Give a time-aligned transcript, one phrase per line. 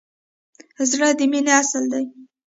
[0.89, 2.05] زړه د مینې اصل دی.